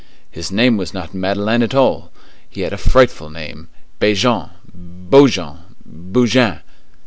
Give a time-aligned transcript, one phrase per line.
[0.31, 2.09] "His name was not Madeleine at all;
[2.49, 3.67] he had a frightful name,
[4.01, 6.61] Béjean, Bojean, Boujean."